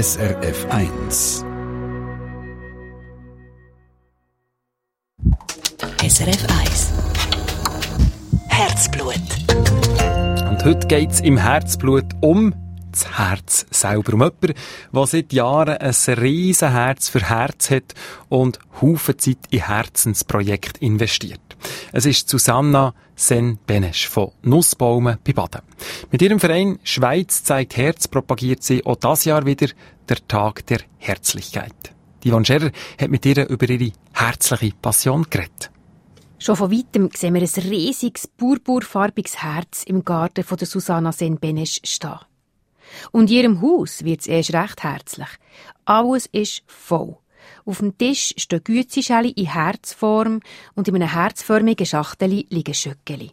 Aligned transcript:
SRF 0.00 0.64
1. 0.70 1.44
SRF 6.08 6.46
1 6.62 6.92
Herzblut 8.46 9.14
Und 10.48 10.64
heute 10.64 10.86
geht 10.86 11.10
es 11.10 11.20
im 11.20 11.36
Herzblut 11.36 12.04
um 12.20 12.54
das 12.98 13.18
Herz 13.18 13.66
selber. 13.70 14.14
Um 14.14 14.20
jemanden, 14.20 14.54
der 14.92 15.06
seit 15.06 15.32
Jahren 15.32 15.76
ein 15.76 16.14
riesen 16.18 16.72
Herz 16.72 17.08
für 17.08 17.28
Herz 17.28 17.70
hat 17.70 17.94
und 18.28 18.58
Haufen 18.80 19.18
Zeit 19.18 19.38
in 19.50 19.66
Herzensprojekte 19.66 20.80
investiert. 20.80 21.40
Es 21.92 22.06
ist 22.06 22.28
Susanna 22.28 22.94
Sen-Benesch 23.16 24.08
von 24.08 24.30
Nussbaumen 24.42 25.18
bei 25.24 25.32
Baden. 25.32 25.62
Mit 26.10 26.22
ihrem 26.22 26.38
Verein 26.38 26.78
Schweiz 26.84 27.42
zeigt 27.42 27.76
Herz 27.76 28.08
propagiert 28.08 28.62
sie 28.62 28.84
auch 28.86 28.96
das 28.96 29.24
Jahr 29.24 29.44
wieder 29.44 29.68
der 30.08 30.26
Tag 30.28 30.66
der 30.66 30.80
Herzlichkeit. 30.98 31.74
Die 32.22 32.30
Yvonne 32.30 32.44
Scherer 32.44 32.70
hat 33.00 33.10
mit 33.10 33.26
ihr 33.26 33.48
über 33.48 33.68
ihre 33.68 33.92
herzliche 34.12 34.74
Passion 34.80 35.26
geredet. 35.28 35.70
Schon 36.38 36.56
von 36.56 36.70
weitem 36.70 37.10
sehen 37.14 37.34
wir 37.34 37.42
ein 37.42 37.70
riesiges, 37.70 38.28
purpurfarbiges 38.28 39.42
Herz 39.42 39.82
im 39.82 40.04
Garten 40.04 40.44
von 40.44 40.56
der 40.56 40.68
Susanna 40.68 41.10
Sen-Benesch 41.10 41.80
stehen. 41.82 42.18
Und 43.12 43.30
ihrem 43.30 43.60
Haus 43.62 44.04
wird 44.04 44.20
es 44.20 44.26
erst 44.26 44.54
recht 44.54 44.82
herzlich. 44.82 45.28
Alles 45.84 46.26
ist 46.26 46.62
voll. 46.66 47.16
Auf 47.64 47.78
dem 47.78 47.96
Tisch 47.96 48.34
stehen 48.36 48.64
Gützischäli 48.64 49.30
in 49.30 49.52
Herzform 49.52 50.40
und 50.74 50.88
in 50.88 50.94
einem 50.94 51.12
herzförmigen 51.12 51.86
Schachtel 51.86 52.44
liegen 52.48 52.74
Schöckeli. 52.74 53.30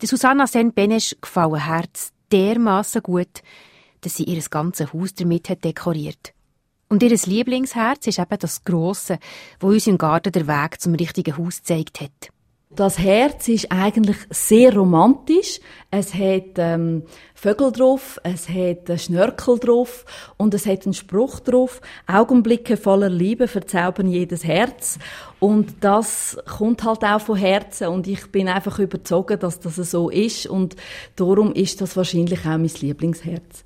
Der 0.00 0.08
Susanna 0.08 0.46
Sen-Benesch 0.46 1.16
gefallen 1.20 1.64
Herz 1.64 2.12
dermaßen 2.32 3.02
gut, 3.02 3.42
dass 4.00 4.16
sie 4.16 4.24
ihr 4.24 4.42
ganzes 4.42 4.92
Haus 4.92 5.14
damit 5.14 5.48
hat 5.48 5.64
dekoriert. 5.64 6.32
Und 6.88 7.02
ihr 7.02 7.10
Lieblingsherz 7.10 8.06
ist 8.06 8.18
eben 8.18 8.38
das 8.38 8.62
Grosse, 8.64 9.18
wo 9.60 9.68
uns 9.68 9.86
im 9.86 9.98
Garten 9.98 10.32
der 10.32 10.46
Weg 10.46 10.80
zum 10.80 10.94
richtigen 10.94 11.36
Haus 11.36 11.58
gezeigt 11.58 12.00
hat. 12.00 12.33
Das 12.76 12.98
Herz 12.98 13.46
ist 13.46 13.70
eigentlich 13.70 14.16
sehr 14.30 14.74
romantisch. 14.74 15.60
Es 15.92 16.12
hat 16.12 16.56
ähm, 16.56 17.04
Vögel 17.34 17.70
drauf, 17.70 18.18
es 18.24 18.48
hat 18.48 19.00
Schnörkel 19.00 19.60
drauf 19.60 20.04
und 20.38 20.54
es 20.54 20.66
hat 20.66 20.84
einen 20.84 20.92
Spruch 20.92 21.38
drauf. 21.38 21.80
Augenblicke 22.08 22.76
voller 22.76 23.08
Liebe 23.08 23.46
verzaubern 23.46 24.08
jedes 24.08 24.42
Herz. 24.42 24.98
Und 25.38 25.84
das 25.84 26.36
kommt 26.58 26.82
halt 26.82 27.04
auch 27.04 27.20
von 27.20 27.36
Herzen 27.36 27.88
und 27.88 28.08
ich 28.08 28.32
bin 28.32 28.48
einfach 28.48 28.80
überzeugt, 28.80 29.44
dass 29.44 29.60
das 29.60 29.76
so 29.76 30.10
ist 30.10 30.46
und 30.46 30.74
darum 31.14 31.52
ist 31.52 31.80
das 31.80 31.96
wahrscheinlich 31.96 32.40
auch 32.40 32.58
mein 32.58 32.70
Lieblingsherz. 32.80 33.64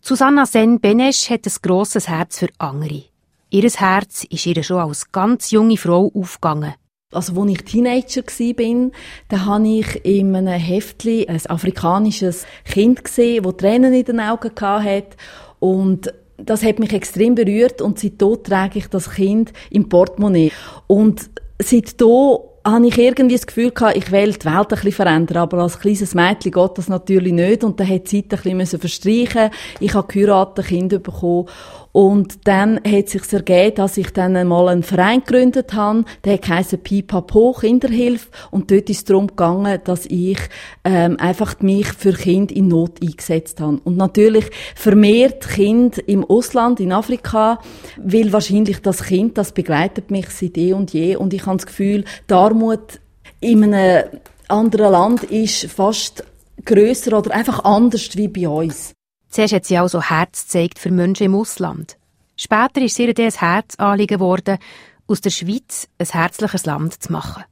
Susanna 0.00 0.46
Sen-Benesch 0.46 1.30
hat 1.30 1.46
ein 1.46 1.52
grosses 1.62 2.08
Herz 2.08 2.40
für 2.40 2.48
andere. 2.58 3.04
Ihr 3.50 3.70
Herz 3.70 4.24
ist 4.24 4.46
ihr 4.46 4.62
schon 4.64 4.78
als 4.78 5.12
ganz 5.12 5.52
junge 5.52 5.76
Frau 5.76 6.10
aufgegangen. 6.12 6.74
Also, 7.10 7.40
als 7.40 7.50
ich 7.50 7.64
Teenager 7.64 8.22
war, 8.22 8.90
da 9.28 9.44
habe 9.46 9.66
ich 9.66 10.04
in 10.04 10.36
einem 10.36 10.48
Heftli 10.48 11.26
ein 11.26 11.40
afrikanisches 11.46 12.44
Kind 12.66 13.02
gesehen, 13.02 13.44
das 13.44 13.56
Tränen 13.56 13.94
in 13.94 14.04
den 14.04 14.20
Augen 14.20 14.50
hatte. 14.60 15.16
Und 15.58 16.12
das 16.36 16.62
hat 16.62 16.78
mich 16.78 16.92
extrem 16.92 17.34
berührt 17.34 17.80
und 17.80 17.98
seitdem 17.98 18.42
trage 18.42 18.80
ich 18.80 18.88
das 18.88 19.10
Kind 19.10 19.54
im 19.70 19.88
Portemonnaie. 19.88 20.52
Und 20.86 21.30
seitdem 21.58 22.40
habe 22.66 22.86
ich 22.86 22.98
irgendwie 22.98 23.36
das 23.36 23.46
Gefühl 23.46 23.70
gehabt, 23.70 23.96
ich 23.96 24.10
will 24.12 24.32
die 24.32 24.44
Welt 24.44 24.56
ein 24.56 24.66
bisschen 24.68 24.92
verändern, 24.92 25.38
aber 25.38 25.58
als 25.58 25.78
kleines 25.78 26.14
Mädchen 26.14 26.52
geht 26.52 26.70
das 26.78 26.88
natürlich 26.88 27.32
nicht 27.32 27.64
und 27.64 27.80
dann 27.80 27.88
hat 27.88 28.10
die 28.10 28.22
Zeit 28.28 28.44
ein 28.44 28.58
bisschen 28.58 28.80
verstreichen 28.80 29.50
Ich 29.80 29.94
habe 29.94 30.12
geheiratet, 30.12 30.66
Kind 30.66 31.02
bekommen 31.02 31.46
und 31.92 32.46
dann 32.46 32.78
hat 32.86 33.08
sich 33.08 33.32
ergeben, 33.32 33.74
dass 33.74 33.96
ich 33.96 34.12
dann 34.12 34.36
einmal 34.36 34.68
einen 34.68 34.82
Verein 34.82 35.20
gegründet 35.20 35.72
habe, 35.72 36.04
der 36.24 36.38
heisst 36.46 36.82
Pipapo 36.84 37.56
Kinderhilfe. 37.58 38.28
Und 38.50 38.70
dort 38.70 38.90
ist 38.90 38.98
es 38.98 39.04
darum 39.04 39.26
gegangen, 39.26 39.80
dass 39.84 40.06
ich 40.06 40.38
ähm, 40.84 41.16
einfach 41.18 41.58
mich 41.60 41.88
für 41.88 42.12
Kinder 42.12 42.54
in 42.54 42.68
Not 42.68 43.02
eingesetzt 43.02 43.60
habe. 43.60 43.80
Und 43.82 43.96
natürlich 43.96 44.50
vermehrt 44.74 45.48
Kind 45.48 45.98
im 45.98 46.24
Ausland, 46.24 46.78
in 46.78 46.92
Afrika, 46.92 47.58
weil 47.96 48.32
wahrscheinlich 48.32 48.80
das 48.82 49.02
Kind, 49.02 49.38
das 49.38 49.52
begleitet 49.52 50.10
mich 50.10 50.28
seit 50.28 50.56
eh 50.58 50.74
und 50.74 50.92
je. 50.92 51.16
Und 51.16 51.32
ich 51.32 51.46
habe 51.46 51.56
das 51.56 51.66
Gefühl, 51.66 52.04
die 52.28 52.34
Armut 52.48 52.98
in 53.40 53.74
einem 53.74 54.20
anderen 54.48 54.92
Land 54.92 55.24
ist 55.24 55.70
fast 55.70 56.24
grösser 56.64 57.18
oder 57.18 57.34
einfach 57.34 57.62
anders 57.64 58.16
wie 58.16 58.28
bei 58.28 58.48
uns. 58.48 58.94
Zuerst 59.28 59.52
hat 59.52 59.64
sie 59.66 59.78
auch 59.78 59.88
so 59.88 60.00
Herz 60.00 60.44
gezeigt 60.44 60.78
für 60.78 60.90
Menschen 60.90 61.26
im 61.26 61.34
Ausland. 61.34 61.98
Später 62.36 62.80
ist 62.80 62.98
ihr 62.98 63.12
ein 63.16 63.30
Herzanliegen 63.30 64.16
geworden, 64.18 64.58
aus 65.06 65.20
der 65.20 65.30
Schweiz 65.30 65.88
ein 65.98 66.06
herzliches 66.06 66.64
Land 66.64 67.02
zu 67.02 67.12
machen. 67.12 67.44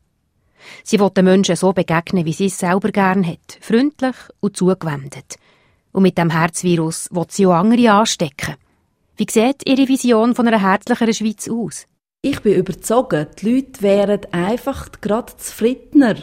Sie 0.83 0.99
will 0.99 1.11
den 1.11 1.27
Menschen 1.27 1.57
so 1.57 1.75
begegnen, 1.75 2.25
wie 2.25 2.33
sie 2.33 2.47
es 2.47 2.59
selber 2.59 2.91
gern 2.91 3.27
hat, 3.27 3.59
freundlich 3.61 4.17
und 4.41 4.57
zugewendet. 4.57 5.37
Und 5.93 6.05
mit 6.05 6.17
dem 6.17 6.31
Herzvirus 6.31 7.09
will 7.11 7.27
sie 7.29 7.47
auch 7.47 7.53
andere 7.53 7.93
anstecken. 7.93 8.55
Wie 9.17 9.27
sieht 9.31 9.69
Ihre 9.69 9.89
Vision 9.89 10.35
von 10.35 10.49
einer 10.49 10.61
herzlicheren 10.61 11.15
Schweiz 11.15 11.49
aus? 11.49 11.87
Ich 12.29 12.41
bin 12.41 12.55
überzeugt, 12.55 13.41
die 13.41 13.55
Leute 13.55 13.83
wären 13.83 14.21
einfach 14.33 14.91
gerade 15.01 15.33
zufriedener, 15.37 16.17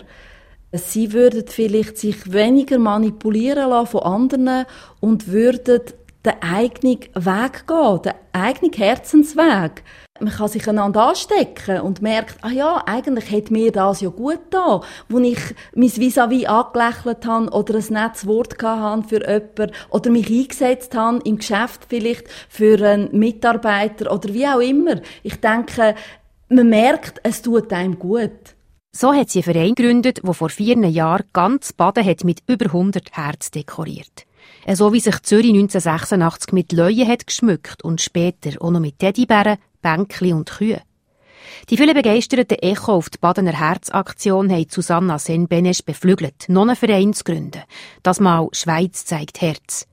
Sie 0.73 1.13
würden 1.13 1.45
vielleicht 1.47 1.97
sich 1.97 2.33
weniger 2.33 2.77
manipulieren 2.77 3.69
lassen 3.69 3.91
von 3.91 4.01
anderen 4.01 4.65
und 4.99 5.27
würden 5.29 5.81
den 6.25 6.41
eigenen 6.41 6.99
Weg 7.15 7.67
gehen, 7.67 8.01
den 8.01 8.13
eigenen 8.31 8.73
Herzensweg. 8.73 9.83
Man 10.19 10.31
kann 10.31 10.47
sich 10.47 10.69
einander 10.69 11.07
anstecken 11.07 11.81
und 11.81 12.01
merkt, 12.01 12.37
ah 12.43 12.51
ja, 12.51 12.83
eigentlich 12.85 13.31
hat 13.31 13.51
mir 13.51 13.71
das 13.71 14.01
ja 14.01 14.09
gut 14.09 14.39
da, 14.51 14.81
wo 15.09 15.19
ich 15.19 15.39
mein 15.75 15.89
Vis-à-vis 15.89 16.45
angelächelt 16.45 17.25
habe 17.25 17.49
oder 17.49 17.75
ein 17.75 17.85
nettes 17.89 18.27
Wort 18.27 18.61
hatte 18.61 19.07
für 19.07 19.27
jemanden 19.27 19.71
oder 19.89 20.11
mich 20.11 20.29
eingesetzt 20.29 20.95
habe 20.95 21.19
im 21.25 21.39
Geschäft 21.39 21.87
vielleicht 21.89 22.27
für 22.47 22.81
einen 22.85 23.17
Mitarbeiter 23.17 24.13
oder 24.13 24.33
wie 24.33 24.47
auch 24.47 24.59
immer. 24.59 25.01
Ich 25.23 25.41
denke, 25.41 25.95
man 26.47 26.69
merkt, 26.69 27.19
es 27.23 27.41
tut 27.41 27.73
einem 27.73 27.97
gut. 27.97 28.55
So 28.95 29.11
hat 29.11 29.31
sie 29.31 29.39
einen 29.39 29.53
Verein 29.53 29.75
gegründet, 29.75 30.21
der 30.23 30.33
vor 30.35 30.49
vier 30.49 30.77
Jahren 30.77 31.25
ganz 31.33 31.73
Baden 31.73 32.05
hat 32.05 32.23
mit 32.23 32.43
über 32.47 32.65
100 32.65 33.11
Herz 33.13 33.49
dekoriert. 33.49 34.27
So 34.71 34.93
wie 34.93 34.99
sich 34.99 35.21
Zürich 35.21 35.53
1986 35.53 36.53
mit 36.53 36.71
Löwen 36.71 37.07
hat 37.07 37.27
geschmückt 37.27 37.83
und 37.83 38.01
später 38.01 38.61
auch 38.61 38.71
noch 38.71 38.79
mit 38.79 38.99
Teddybären, 38.99 39.57
Bänkli 39.81 40.33
und 40.33 40.49
Kühen. 40.49 40.81
Die 41.69 41.77
vielen 41.77 41.93
begeisterten 41.93 42.59
Echo 42.59 42.93
auf 42.93 43.09
die 43.09 43.17
Badener 43.17 43.53
Herzaktion 43.53 44.51
haben 44.51 44.67
Susanna 44.69 45.19
Senbenesch 45.19 45.83
beflügelt, 45.83 46.45
noch 46.47 46.63
einen 46.63 46.75
Verein 46.75 47.13
zu 47.13 47.23
gründen. 47.23 47.63
Das 48.01 48.19
Mal 48.19 48.47
Schweiz 48.53 49.05
zeigt 49.05 49.41
Herz. 49.41 49.87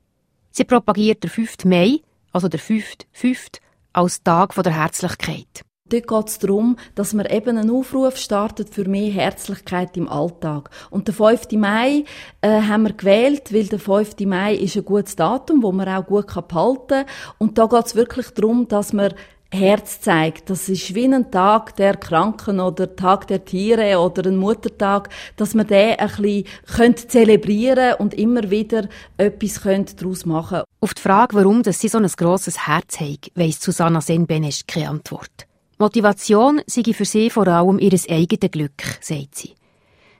Sie 0.50 0.64
propagiert 0.64 1.22
den 1.22 1.30
5. 1.30 1.64
Mai, 1.64 2.00
also 2.32 2.48
der 2.48 2.60
5. 2.60 2.84
5. 3.12 3.46
als 3.92 4.22
Tag 4.22 4.54
der 4.54 4.74
Herzlichkeit. 4.74 5.64
Dort 5.90 6.06
geht 6.06 6.28
es 6.28 6.38
darum, 6.38 6.76
dass 6.94 7.14
man 7.14 7.26
eben 7.26 7.58
einen 7.58 7.70
Aufruf 7.70 8.16
startet 8.16 8.72
für 8.72 8.88
mehr 8.88 9.10
Herzlichkeit 9.10 9.96
im 9.96 10.08
Alltag. 10.08 10.70
Und 10.90 11.08
der 11.08 11.14
5. 11.14 11.52
Mai 11.52 12.04
äh, 12.40 12.62
haben 12.62 12.84
wir 12.84 12.92
gewählt, 12.92 13.52
weil 13.52 13.66
der 13.66 13.80
5. 13.80 14.20
Mai 14.20 14.54
ist 14.54 14.76
ein 14.76 14.84
gutes 14.84 15.16
Datum, 15.16 15.62
wo 15.62 15.72
man 15.72 15.88
auch 15.88 16.06
gut 16.06 16.26
behalten 16.26 16.86
kann. 16.88 17.06
Und 17.38 17.58
da 17.58 17.66
geht 17.66 17.86
es 17.86 17.94
wirklich 17.96 18.30
darum, 18.30 18.68
dass 18.68 18.92
man 18.92 19.12
Herz 19.52 20.00
zeigt. 20.00 20.48
Das 20.48 20.68
ist 20.68 20.94
wie 20.94 21.06
ein 21.06 21.30
Tag 21.32 21.74
der 21.74 21.96
Kranken 21.96 22.60
oder 22.60 22.94
Tag 22.94 23.26
der 23.26 23.44
Tiere 23.44 23.98
oder 23.98 24.30
ein 24.30 24.36
Muttertag, 24.36 25.08
dass 25.36 25.54
man 25.54 25.66
den 25.66 25.98
ein 25.98 26.08
bisschen 26.08 26.96
zelebrieren 26.96 27.94
und 27.98 28.14
immer 28.14 28.48
wieder 28.50 28.88
etwas 29.16 29.60
daraus 29.96 30.24
machen 30.24 30.62
Auf 30.80 30.94
die 30.94 31.02
Frage, 31.02 31.34
warum 31.34 31.64
sie 31.64 31.88
so 31.88 31.98
ein 31.98 32.06
grosses 32.06 32.68
Herz 32.68 33.00
haben, 33.00 33.18
weiss 33.34 33.60
Susanna 33.60 34.00
Senbenesch 34.00 34.66
keine 34.68 34.90
Antwort. 34.90 35.49
Motivation 35.80 36.60
sei 36.66 36.92
für 36.92 37.06
sie 37.06 37.30
vor 37.30 37.48
allem 37.48 37.78
ihr 37.78 37.98
eigenes 38.10 38.50
Glück, 38.50 38.82
sagt 39.00 39.34
sie. 39.34 39.54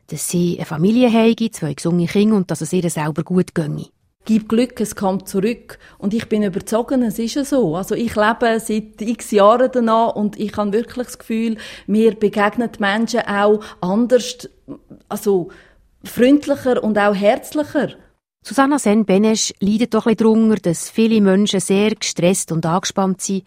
Dass 0.06 0.26
sie 0.30 0.56
eine 0.56 0.64
Familie 0.64 1.12
habe, 1.12 1.50
zwei 1.50 1.74
gesunde 1.74 2.06
Kinder 2.06 2.36
und 2.36 2.50
dass 2.50 2.62
es 2.62 2.72
ihr 2.72 2.88
selber 2.88 3.22
gut 3.22 3.54
ginge. 3.54 3.88
Gib 4.24 4.48
Glück, 4.48 4.80
es 4.80 4.96
kommt 4.96 5.28
zurück. 5.28 5.78
Und 5.98 6.14
ich 6.14 6.30
bin 6.30 6.44
überzeugt, 6.44 6.92
es 6.92 7.18
ist 7.18 7.34
ja 7.34 7.44
so. 7.44 7.76
Also 7.76 7.94
ich 7.94 8.16
lebe 8.16 8.58
seit 8.58 9.02
x 9.02 9.32
Jahren 9.32 9.68
danach 9.70 10.16
und 10.16 10.40
ich 10.40 10.56
habe 10.56 10.72
wirklich 10.72 11.06
das 11.08 11.18
Gefühl, 11.18 11.58
mir 11.86 12.14
begegnen 12.14 12.70
die 12.74 12.80
Menschen 12.80 13.20
auch 13.20 13.60
anders, 13.82 14.48
also 15.10 15.50
freundlicher 16.04 16.82
und 16.82 16.96
auch 16.96 17.14
herzlicher. 17.14 17.90
Susanna 18.42 18.78
Sen-Benesch 18.78 19.52
leidet 19.60 19.92
doch 19.92 20.06
ein 20.06 20.16
bisschen 20.16 20.48
darunter, 20.48 20.56
dass 20.56 20.88
viele 20.88 21.20
Menschen 21.20 21.60
sehr 21.60 21.90
gestresst 21.90 22.50
und 22.50 22.64
angespannt 22.64 23.20
sind 23.20 23.44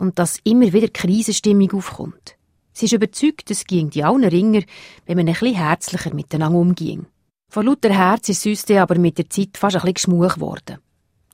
und 0.00 0.18
dass 0.18 0.38
immer 0.44 0.72
wieder 0.72 0.88
Krisenstimmung 0.88 1.70
aufkommt. 1.72 2.36
Sie 2.72 2.86
ist 2.86 2.92
überzeugt, 2.92 3.50
es 3.50 3.64
ging 3.64 3.90
die 3.90 4.02
allen 4.02 4.24
Ringer, 4.24 4.62
wenn 5.04 5.18
man 5.18 5.28
ein 5.28 5.34
bisschen 5.34 5.54
herzlicher 5.54 6.14
miteinander 6.14 6.58
umging. 6.58 7.06
Von 7.50 7.66
lauter 7.66 7.92
Herz 7.92 8.28
ist 8.30 8.46
uns 8.46 8.70
aber 8.70 8.98
mit 8.98 9.18
der 9.18 9.28
Zeit 9.28 9.58
fast 9.58 9.76
ein 9.76 9.80
bisschen 9.80 9.94
geschmuch 9.94 10.34
geworden. 10.34 10.78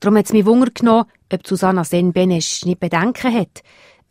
Darum 0.01 0.19
hat 0.19 0.27
es 0.27 0.33
mich 0.33 0.47
Wunder 0.47 0.71
genommen, 0.73 1.07
ob 1.33 1.47
Susanna 1.47 1.85
Sen-Benesch 1.85 2.65
nicht 2.65 2.81
Bedenken 2.81 3.33
hat. 3.33 3.63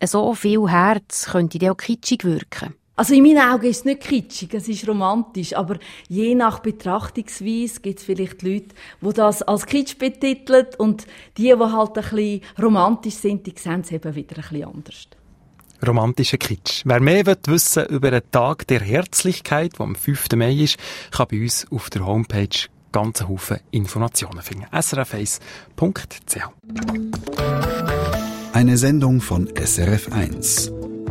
So 0.04 0.34
viel 0.34 0.69
Herz 0.69 1.25
könnte 1.31 1.60
dann 1.60 1.72
auch 1.72 1.78
kitschig 1.78 2.24
wirken. 2.24 2.75
Also 2.97 3.13
in 3.13 3.24
meinen 3.24 3.39
Augen 3.39 3.65
ist 3.65 3.80
es 3.80 3.86
nicht 3.86 4.01
kitschig, 4.01 4.53
es 4.53 4.69
ist 4.69 4.88
romantisch, 4.88 5.53
aber 5.53 5.77
je 6.07 6.33
nach 6.33 6.59
Betrachtungsweise 6.59 7.81
gibt 7.81 8.00
es 8.00 8.06
vielleicht 8.06 8.42
Leute, 8.42 8.74
die 9.01 9.13
das 9.13 9.42
als 9.42 9.65
Kitsch 9.65 9.97
betiteln 9.97 10.68
und 10.77 11.06
die, 11.38 11.44
die 11.44 11.53
halt 11.53 11.97
ein 11.97 12.03
bisschen 12.03 12.42
romantisch 12.62 13.15
sind, 13.15 13.45
die 13.45 13.53
sehen 13.57 13.81
es 13.81 13.92
eben 13.92 14.15
wieder 14.15 14.38
ein 14.38 14.42
bisschen 14.42 14.63
anders. 14.63 15.07
Romantischer 15.86 16.38
Kitsch. 16.38 16.83
Wer 16.86 17.01
mehr 17.01 17.25
will 17.25 17.38
wissen 17.47 17.86
über 17.88 18.12
den 18.12 18.31
Tag 18.31 18.65
der 18.68 18.80
Herzlichkeit, 18.80 19.74
der 19.77 19.81
am 19.81 19.95
5. 19.95 20.27
Mai 20.38 20.53
ist, 20.53 20.77
kann 21.12 21.27
bei 21.30 21.41
uns 21.41 21.68
auf 21.69 21.89
der 21.89 22.06
Homepage 22.06 22.69
ganzen 22.94 23.27
Haufen 23.27 23.59
Informationen 23.71 24.41
finden. 24.41 24.68
srf1.ch 24.71 26.50
Eine 28.53 28.77
Sendung 28.77 29.19
von 29.19 29.50
SRF1. 29.50 30.75